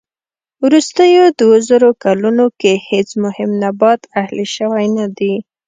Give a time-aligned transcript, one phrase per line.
[0.63, 5.33] وروستيو دووزرو کلونو کې هېڅ مهم نبات اهلي شوی نه دي.